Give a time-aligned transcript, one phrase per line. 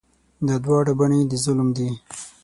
[0.47, 1.89] دا دواړه بڼې د ظلم دي.